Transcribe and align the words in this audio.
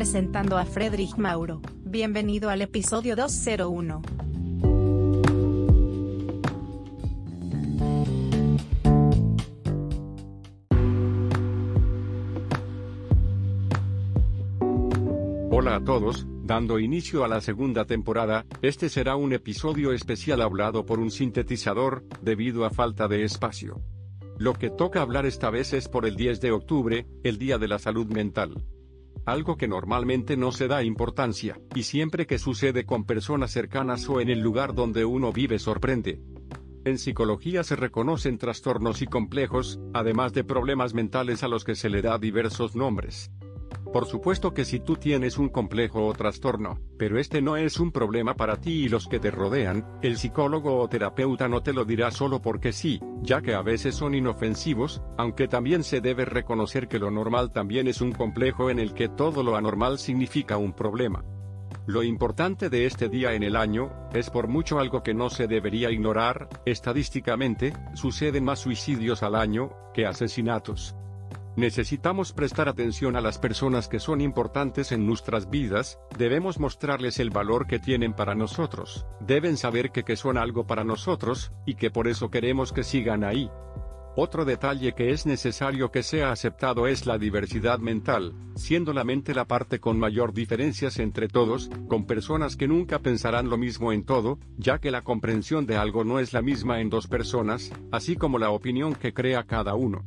presentando 0.00 0.56
a 0.56 0.64
Friedrich 0.64 1.18
Mauro. 1.18 1.60
Bienvenido 1.84 2.48
al 2.48 2.62
episodio 2.62 3.14
201. 3.16 4.00
Hola 15.50 15.76
a 15.76 15.84
todos, 15.84 16.26
dando 16.44 16.78
inicio 16.78 17.22
a 17.22 17.28
la 17.28 17.42
segunda 17.42 17.84
temporada, 17.84 18.46
este 18.62 18.88
será 18.88 19.16
un 19.16 19.34
episodio 19.34 19.92
especial 19.92 20.40
hablado 20.40 20.86
por 20.86 20.98
un 20.98 21.10
sintetizador, 21.10 22.06
debido 22.22 22.64
a 22.64 22.70
falta 22.70 23.06
de 23.06 23.24
espacio. 23.24 23.82
Lo 24.38 24.54
que 24.54 24.70
toca 24.70 25.02
hablar 25.02 25.26
esta 25.26 25.50
vez 25.50 25.74
es 25.74 25.88
por 25.88 26.06
el 26.06 26.16
10 26.16 26.40
de 26.40 26.52
octubre, 26.52 27.06
el 27.22 27.36
Día 27.36 27.58
de 27.58 27.68
la 27.68 27.78
Salud 27.78 28.06
Mental. 28.06 28.64
Algo 29.26 29.56
que 29.56 29.68
normalmente 29.68 30.36
no 30.36 30.52
se 30.52 30.66
da 30.66 30.82
importancia, 30.82 31.60
y 31.74 31.82
siempre 31.82 32.26
que 32.26 32.38
sucede 32.38 32.84
con 32.84 33.04
personas 33.04 33.50
cercanas 33.50 34.08
o 34.08 34.20
en 34.20 34.30
el 34.30 34.40
lugar 34.40 34.74
donde 34.74 35.04
uno 35.04 35.32
vive 35.32 35.58
sorprende. 35.58 36.20
En 36.84 36.98
psicología 36.98 37.62
se 37.62 37.76
reconocen 37.76 38.38
trastornos 38.38 39.02
y 39.02 39.06
complejos, 39.06 39.78
además 39.92 40.32
de 40.32 40.44
problemas 40.44 40.94
mentales 40.94 41.42
a 41.42 41.48
los 41.48 41.64
que 41.64 41.74
se 41.74 41.90
le 41.90 42.00
da 42.00 42.18
diversos 42.18 42.74
nombres. 42.74 43.30
Por 43.92 44.06
supuesto 44.06 44.54
que 44.54 44.64
si 44.64 44.78
tú 44.78 44.96
tienes 44.96 45.36
un 45.36 45.48
complejo 45.48 46.06
o 46.06 46.12
trastorno, 46.12 46.78
pero 46.96 47.18
este 47.18 47.42
no 47.42 47.56
es 47.56 47.80
un 47.80 47.90
problema 47.90 48.34
para 48.34 48.60
ti 48.60 48.84
y 48.84 48.88
los 48.88 49.08
que 49.08 49.18
te 49.18 49.32
rodean, 49.32 49.84
el 50.00 50.16
psicólogo 50.16 50.78
o 50.78 50.88
terapeuta 50.88 51.48
no 51.48 51.62
te 51.62 51.72
lo 51.72 51.84
dirá 51.84 52.12
solo 52.12 52.40
porque 52.40 52.72
sí, 52.72 53.00
ya 53.20 53.42
que 53.42 53.54
a 53.54 53.62
veces 53.62 53.96
son 53.96 54.14
inofensivos, 54.14 55.02
aunque 55.18 55.48
también 55.48 55.82
se 55.82 56.00
debe 56.00 56.24
reconocer 56.24 56.86
que 56.86 57.00
lo 57.00 57.10
normal 57.10 57.52
también 57.52 57.88
es 57.88 58.00
un 58.00 58.12
complejo 58.12 58.70
en 58.70 58.78
el 58.78 58.94
que 58.94 59.08
todo 59.08 59.42
lo 59.42 59.56
anormal 59.56 59.98
significa 59.98 60.56
un 60.56 60.72
problema. 60.72 61.24
Lo 61.86 62.04
importante 62.04 62.70
de 62.70 62.86
este 62.86 63.08
día 63.08 63.32
en 63.32 63.42
el 63.42 63.56
año, 63.56 63.90
es 64.12 64.30
por 64.30 64.46
mucho 64.46 64.78
algo 64.78 65.02
que 65.02 65.14
no 65.14 65.30
se 65.30 65.48
debería 65.48 65.90
ignorar, 65.90 66.48
estadísticamente, 66.64 67.72
suceden 67.94 68.44
más 68.44 68.60
suicidios 68.60 69.24
al 69.24 69.34
año, 69.34 69.72
que 69.92 70.06
asesinatos. 70.06 70.94
Necesitamos 71.56 72.32
prestar 72.32 72.68
atención 72.68 73.16
a 73.16 73.20
las 73.20 73.38
personas 73.38 73.88
que 73.88 73.98
son 73.98 74.20
importantes 74.20 74.92
en 74.92 75.04
nuestras 75.04 75.50
vidas, 75.50 75.98
debemos 76.16 76.60
mostrarles 76.60 77.18
el 77.18 77.30
valor 77.30 77.66
que 77.66 77.80
tienen 77.80 78.12
para 78.12 78.36
nosotros, 78.36 79.06
deben 79.20 79.56
saber 79.56 79.90
que, 79.90 80.16
son 80.16 80.38
algo 80.38 80.66
para 80.66 80.84
nosotros, 80.84 81.52
y 81.66 81.74
que 81.74 81.90
por 81.90 82.06
eso 82.06 82.30
queremos 82.30 82.72
que 82.72 82.84
sigan 82.84 83.24
ahí. 83.24 83.50
Otro 84.16 84.44
detalle 84.44 84.92
que 84.92 85.10
es 85.10 85.24
necesario 85.26 85.90
que 85.90 86.02
sea 86.02 86.30
aceptado 86.30 86.86
es 86.86 87.06
la 87.06 87.18
diversidad 87.18 87.78
mental, 87.78 88.34
siendo 88.54 88.92
la 88.92 89.04
mente 89.04 89.34
la 89.34 89.46
parte 89.46 89.80
con 89.80 89.98
mayor 89.98 90.32
diferencias 90.32 90.98
entre 90.98 91.28
todos, 91.28 91.70
con 91.88 92.06
personas 92.06 92.56
que 92.56 92.68
nunca 92.68 92.98
pensarán 93.00 93.48
lo 93.48 93.56
mismo 93.56 93.92
en 93.92 94.04
todo, 94.04 94.38
ya 94.56 94.78
que 94.78 94.90
la 94.90 95.02
comprensión 95.02 95.66
de 95.66 95.76
algo 95.76 96.04
no 96.04 96.18
es 96.20 96.32
la 96.32 96.42
misma 96.42 96.80
en 96.80 96.90
dos 96.90 97.06
personas, 97.06 97.72
así 97.92 98.16
como 98.16 98.38
la 98.38 98.50
opinión 98.50 98.94
que 98.94 99.12
crea 99.12 99.44
cada 99.44 99.74
uno. 99.74 100.04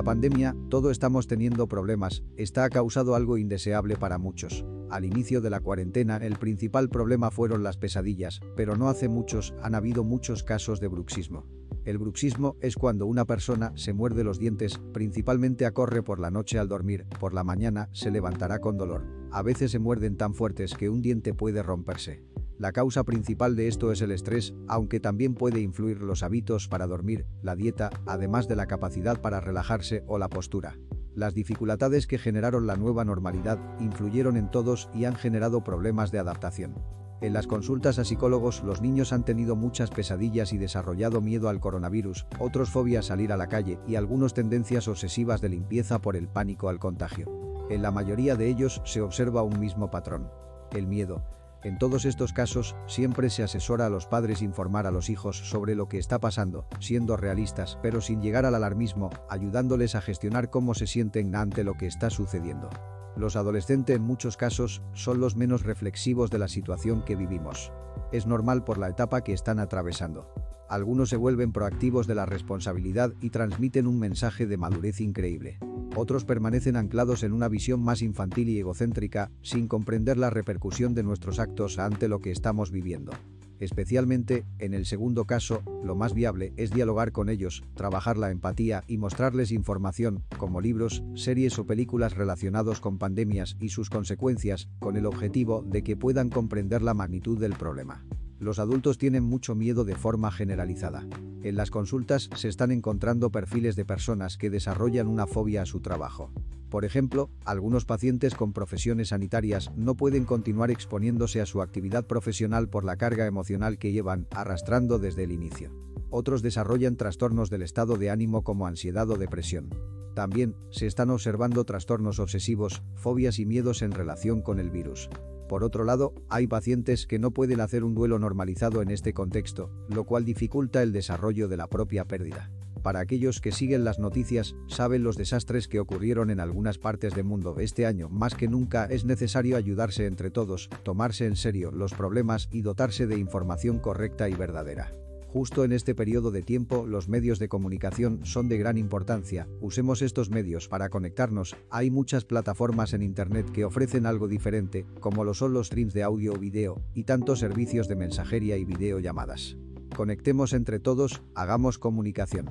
La 0.00 0.04
pandemia, 0.04 0.56
todo 0.70 0.90
estamos 0.90 1.26
teniendo 1.26 1.68
problemas, 1.68 2.22
está 2.38 2.70
causado 2.70 3.14
algo 3.14 3.36
indeseable 3.36 3.96
para 3.96 4.16
muchos. 4.16 4.64
Al 4.88 5.04
inicio 5.04 5.42
de 5.42 5.50
la 5.50 5.60
cuarentena, 5.60 6.16
el 6.16 6.38
principal 6.38 6.88
problema 6.88 7.30
fueron 7.30 7.62
las 7.62 7.76
pesadillas, 7.76 8.40
pero 8.56 8.76
no 8.76 8.88
hace 8.88 9.10
muchos 9.10 9.52
han 9.62 9.74
habido 9.74 10.02
muchos 10.02 10.42
casos 10.42 10.80
de 10.80 10.88
bruxismo. 10.88 11.44
El 11.84 11.98
bruxismo 11.98 12.56
es 12.62 12.76
cuando 12.76 13.04
una 13.04 13.26
persona 13.26 13.72
se 13.74 13.92
muerde 13.92 14.24
los 14.24 14.38
dientes, 14.38 14.80
principalmente 14.94 15.66
acorre 15.66 16.02
por 16.02 16.18
la 16.18 16.30
noche 16.30 16.58
al 16.58 16.68
dormir, 16.68 17.04
por 17.20 17.34
la 17.34 17.44
mañana 17.44 17.90
se 17.92 18.10
levantará 18.10 18.58
con 18.60 18.78
dolor. 18.78 19.04
A 19.30 19.42
veces 19.42 19.70
se 19.70 19.80
muerden 19.80 20.16
tan 20.16 20.32
fuertes 20.32 20.72
que 20.72 20.88
un 20.88 21.02
diente 21.02 21.34
puede 21.34 21.62
romperse. 21.62 22.24
La 22.60 22.72
causa 22.72 23.04
principal 23.04 23.56
de 23.56 23.68
esto 23.68 23.90
es 23.90 24.02
el 24.02 24.10
estrés, 24.10 24.52
aunque 24.68 25.00
también 25.00 25.34
puede 25.34 25.62
influir 25.62 26.02
los 26.02 26.22
hábitos 26.22 26.68
para 26.68 26.86
dormir, 26.86 27.24
la 27.40 27.56
dieta, 27.56 27.88
además 28.04 28.48
de 28.48 28.56
la 28.56 28.66
capacidad 28.66 29.18
para 29.22 29.40
relajarse 29.40 30.04
o 30.06 30.18
la 30.18 30.28
postura. 30.28 30.76
Las 31.14 31.32
dificultades 31.32 32.06
que 32.06 32.18
generaron 32.18 32.66
la 32.66 32.76
nueva 32.76 33.02
normalidad 33.02 33.58
influyeron 33.80 34.36
en 34.36 34.50
todos 34.50 34.90
y 34.92 35.06
han 35.06 35.14
generado 35.14 35.64
problemas 35.64 36.12
de 36.12 36.18
adaptación. 36.18 36.74
En 37.22 37.32
las 37.32 37.46
consultas 37.46 37.98
a 37.98 38.04
psicólogos 38.04 38.62
los 38.62 38.82
niños 38.82 39.14
han 39.14 39.24
tenido 39.24 39.56
muchas 39.56 39.88
pesadillas 39.88 40.52
y 40.52 40.58
desarrollado 40.58 41.22
miedo 41.22 41.48
al 41.48 41.60
coronavirus, 41.60 42.26
otros 42.38 42.68
fobia 42.68 42.98
a 42.98 43.02
salir 43.02 43.32
a 43.32 43.38
la 43.38 43.48
calle 43.48 43.78
y 43.88 43.94
algunos 43.94 44.34
tendencias 44.34 44.86
obsesivas 44.86 45.40
de 45.40 45.48
limpieza 45.48 46.02
por 46.02 46.14
el 46.14 46.28
pánico 46.28 46.68
al 46.68 46.78
contagio. 46.78 47.26
En 47.70 47.80
la 47.80 47.90
mayoría 47.90 48.36
de 48.36 48.48
ellos 48.48 48.82
se 48.84 49.00
observa 49.00 49.42
un 49.42 49.58
mismo 49.58 49.90
patrón. 49.90 50.28
El 50.72 50.86
miedo, 50.86 51.24
en 51.62 51.78
todos 51.78 52.06
estos 52.06 52.32
casos, 52.32 52.74
siempre 52.86 53.28
se 53.28 53.42
asesora 53.42 53.86
a 53.86 53.90
los 53.90 54.06
padres 54.06 54.40
informar 54.40 54.86
a 54.86 54.90
los 54.90 55.10
hijos 55.10 55.36
sobre 55.50 55.74
lo 55.74 55.88
que 55.88 55.98
está 55.98 56.18
pasando, 56.18 56.66
siendo 56.78 57.16
realistas, 57.16 57.78
pero 57.82 58.00
sin 58.00 58.22
llegar 58.22 58.46
al 58.46 58.54
alarmismo, 58.54 59.10
ayudándoles 59.28 59.94
a 59.94 60.00
gestionar 60.00 60.48
cómo 60.48 60.74
se 60.74 60.86
sienten 60.86 61.34
ante 61.36 61.62
lo 61.62 61.74
que 61.74 61.86
está 61.86 62.08
sucediendo. 62.08 62.70
Los 63.14 63.36
adolescentes 63.36 63.96
en 63.96 64.02
muchos 64.02 64.38
casos 64.38 64.82
son 64.94 65.20
los 65.20 65.36
menos 65.36 65.64
reflexivos 65.64 66.30
de 66.30 66.38
la 66.38 66.48
situación 66.48 67.04
que 67.04 67.16
vivimos. 67.16 67.72
Es 68.12 68.26
normal 68.26 68.64
por 68.64 68.78
la 68.78 68.88
etapa 68.88 69.22
que 69.22 69.34
están 69.34 69.58
atravesando. 69.58 70.32
Algunos 70.70 71.08
se 71.08 71.16
vuelven 71.16 71.50
proactivos 71.50 72.06
de 72.06 72.14
la 72.14 72.26
responsabilidad 72.26 73.12
y 73.20 73.30
transmiten 73.30 73.88
un 73.88 73.98
mensaje 73.98 74.46
de 74.46 74.56
madurez 74.56 75.00
increíble. 75.00 75.58
Otros 75.96 76.24
permanecen 76.24 76.76
anclados 76.76 77.24
en 77.24 77.32
una 77.32 77.48
visión 77.48 77.82
más 77.82 78.02
infantil 78.02 78.48
y 78.48 78.60
egocéntrica, 78.60 79.32
sin 79.42 79.66
comprender 79.66 80.16
la 80.16 80.30
repercusión 80.30 80.94
de 80.94 81.02
nuestros 81.02 81.40
actos 81.40 81.80
ante 81.80 82.06
lo 82.06 82.20
que 82.20 82.30
estamos 82.30 82.70
viviendo. 82.70 83.10
Especialmente, 83.58 84.44
en 84.60 84.72
el 84.72 84.86
segundo 84.86 85.24
caso, 85.24 85.64
lo 85.82 85.96
más 85.96 86.14
viable 86.14 86.52
es 86.56 86.70
dialogar 86.70 87.10
con 87.10 87.30
ellos, 87.30 87.64
trabajar 87.74 88.16
la 88.16 88.30
empatía 88.30 88.84
y 88.86 88.96
mostrarles 88.96 89.50
información, 89.50 90.22
como 90.38 90.60
libros, 90.60 91.02
series 91.16 91.58
o 91.58 91.66
películas 91.66 92.14
relacionados 92.14 92.80
con 92.80 92.96
pandemias 92.96 93.56
y 93.58 93.70
sus 93.70 93.90
consecuencias, 93.90 94.68
con 94.78 94.96
el 94.96 95.04
objetivo 95.04 95.64
de 95.66 95.82
que 95.82 95.96
puedan 95.96 96.28
comprender 96.28 96.80
la 96.80 96.94
magnitud 96.94 97.40
del 97.40 97.54
problema. 97.54 98.04
Los 98.40 98.58
adultos 98.58 98.96
tienen 98.96 99.22
mucho 99.22 99.54
miedo 99.54 99.84
de 99.84 99.94
forma 99.94 100.32
generalizada. 100.32 101.06
En 101.42 101.56
las 101.56 101.70
consultas 101.70 102.30
se 102.34 102.48
están 102.48 102.70
encontrando 102.70 103.30
perfiles 103.30 103.76
de 103.76 103.84
personas 103.84 104.38
que 104.38 104.48
desarrollan 104.48 105.08
una 105.08 105.26
fobia 105.26 105.60
a 105.60 105.66
su 105.66 105.80
trabajo. 105.80 106.32
Por 106.70 106.86
ejemplo, 106.86 107.28
algunos 107.44 107.84
pacientes 107.84 108.34
con 108.34 108.54
profesiones 108.54 109.08
sanitarias 109.08 109.70
no 109.76 109.94
pueden 109.94 110.24
continuar 110.24 110.70
exponiéndose 110.70 111.42
a 111.42 111.46
su 111.46 111.60
actividad 111.60 112.06
profesional 112.06 112.70
por 112.70 112.84
la 112.84 112.96
carga 112.96 113.26
emocional 113.26 113.76
que 113.76 113.92
llevan 113.92 114.26
arrastrando 114.30 114.98
desde 114.98 115.24
el 115.24 115.32
inicio. 115.32 115.70
Otros 116.08 116.40
desarrollan 116.40 116.96
trastornos 116.96 117.50
del 117.50 117.60
estado 117.60 117.96
de 117.96 118.08
ánimo 118.08 118.42
como 118.42 118.66
ansiedad 118.66 119.10
o 119.10 119.18
depresión. 119.18 119.68
También 120.14 120.56
se 120.70 120.86
están 120.86 121.10
observando 121.10 121.64
trastornos 121.64 122.18
obsesivos, 122.18 122.82
fobias 122.94 123.38
y 123.38 123.44
miedos 123.44 123.82
en 123.82 123.92
relación 123.92 124.40
con 124.40 124.58
el 124.58 124.70
virus. 124.70 125.10
Por 125.50 125.64
otro 125.64 125.82
lado, 125.82 126.14
hay 126.28 126.46
pacientes 126.46 127.08
que 127.08 127.18
no 127.18 127.32
pueden 127.32 127.60
hacer 127.60 127.82
un 127.82 127.92
duelo 127.92 128.20
normalizado 128.20 128.82
en 128.82 128.90
este 128.92 129.12
contexto, 129.12 129.68
lo 129.88 130.04
cual 130.04 130.24
dificulta 130.24 130.80
el 130.80 130.92
desarrollo 130.92 131.48
de 131.48 131.56
la 131.56 131.66
propia 131.66 132.04
pérdida. 132.04 132.52
Para 132.84 133.00
aquellos 133.00 133.40
que 133.40 133.50
siguen 133.50 133.82
las 133.82 133.98
noticias, 133.98 134.54
saben 134.68 135.02
los 135.02 135.16
desastres 135.16 135.66
que 135.66 135.80
ocurrieron 135.80 136.30
en 136.30 136.38
algunas 136.38 136.78
partes 136.78 137.16
del 137.16 137.24
mundo 137.24 137.56
este 137.58 137.84
año. 137.84 138.08
Más 138.08 138.36
que 138.36 138.46
nunca 138.46 138.84
es 138.84 139.04
necesario 139.04 139.56
ayudarse 139.56 140.06
entre 140.06 140.30
todos, 140.30 140.70
tomarse 140.84 141.26
en 141.26 141.34
serio 141.34 141.72
los 141.72 141.94
problemas 141.94 142.48
y 142.52 142.62
dotarse 142.62 143.08
de 143.08 143.18
información 143.18 143.80
correcta 143.80 144.28
y 144.28 144.34
verdadera. 144.34 144.94
Justo 145.32 145.62
en 145.62 145.70
este 145.70 145.94
periodo 145.94 146.32
de 146.32 146.42
tiempo 146.42 146.86
los 146.86 147.08
medios 147.08 147.38
de 147.38 147.48
comunicación 147.48 148.26
son 148.26 148.48
de 148.48 148.58
gran 148.58 148.76
importancia, 148.76 149.46
usemos 149.60 150.02
estos 150.02 150.28
medios 150.28 150.66
para 150.66 150.88
conectarnos, 150.88 151.56
hay 151.70 151.88
muchas 151.88 152.24
plataformas 152.24 152.94
en 152.94 153.02
Internet 153.02 153.48
que 153.52 153.64
ofrecen 153.64 154.06
algo 154.06 154.26
diferente, 154.26 154.86
como 154.98 155.22
lo 155.22 155.32
son 155.32 155.52
los 155.52 155.68
streams 155.68 155.94
de 155.94 156.02
audio 156.02 156.32
o 156.32 156.36
video, 156.36 156.82
y 156.94 157.04
tantos 157.04 157.38
servicios 157.38 157.86
de 157.86 157.94
mensajería 157.94 158.56
y 158.56 158.64
videollamadas. 158.64 159.56
Conectemos 159.94 160.52
entre 160.52 160.80
todos, 160.80 161.22
hagamos 161.36 161.78
comunicación. 161.78 162.50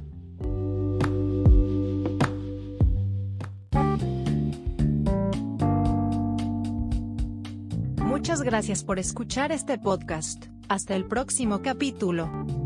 Muchas 8.06 8.42
gracias 8.42 8.86
por 8.86 9.00
escuchar 9.00 9.52
este 9.52 9.78
podcast. 9.78 10.46
Hasta 10.70 10.96
el 10.96 11.06
próximo 11.06 11.62
capítulo. 11.62 12.59